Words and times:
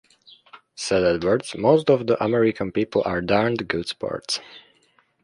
Said 0.73 1.03
Edwards, 1.03 1.53
Most 1.55 1.87
of 1.91 2.07
the 2.07 2.23
American 2.23 2.71
people 2.71 3.03
are 3.05 3.21
darned 3.21 3.67
good 3.67 3.87
sports. 3.87 4.39